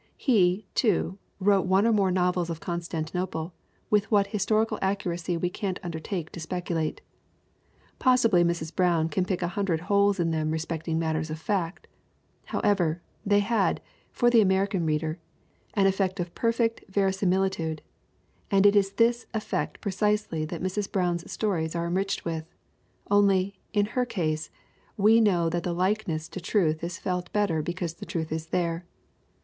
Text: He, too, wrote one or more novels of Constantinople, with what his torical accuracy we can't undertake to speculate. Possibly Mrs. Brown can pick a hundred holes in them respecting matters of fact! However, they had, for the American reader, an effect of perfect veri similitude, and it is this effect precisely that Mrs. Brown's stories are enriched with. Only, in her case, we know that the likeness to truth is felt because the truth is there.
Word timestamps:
He, 0.17 0.65
too, 0.73 1.19
wrote 1.39 1.67
one 1.67 1.85
or 1.85 1.91
more 1.93 2.09
novels 2.09 2.49
of 2.49 2.59
Constantinople, 2.59 3.53
with 3.91 4.09
what 4.09 4.25
his 4.33 4.47
torical 4.47 4.79
accuracy 4.81 5.37
we 5.37 5.51
can't 5.51 5.79
undertake 5.83 6.31
to 6.31 6.39
speculate. 6.39 7.01
Possibly 7.99 8.43
Mrs. 8.43 8.75
Brown 8.75 9.09
can 9.09 9.25
pick 9.25 9.43
a 9.43 9.49
hundred 9.49 9.81
holes 9.81 10.19
in 10.19 10.31
them 10.31 10.49
respecting 10.49 10.97
matters 10.97 11.29
of 11.29 11.37
fact! 11.37 11.85
However, 12.45 12.99
they 13.23 13.41
had, 13.41 13.79
for 14.11 14.31
the 14.31 14.41
American 14.41 14.87
reader, 14.87 15.19
an 15.75 15.85
effect 15.85 16.19
of 16.19 16.33
perfect 16.33 16.83
veri 16.89 17.13
similitude, 17.13 17.83
and 18.49 18.65
it 18.65 18.75
is 18.75 18.93
this 18.93 19.27
effect 19.35 19.81
precisely 19.81 20.45
that 20.45 20.63
Mrs. 20.63 20.91
Brown's 20.91 21.31
stories 21.31 21.75
are 21.75 21.85
enriched 21.85 22.25
with. 22.25 22.47
Only, 23.11 23.59
in 23.71 23.85
her 23.85 24.07
case, 24.07 24.49
we 24.97 25.21
know 25.21 25.47
that 25.51 25.61
the 25.61 25.73
likeness 25.73 26.27
to 26.29 26.41
truth 26.41 26.83
is 26.83 26.97
felt 26.97 27.29
because 27.31 27.93
the 27.93 28.07
truth 28.07 28.31
is 28.31 28.47
there. 28.47 28.87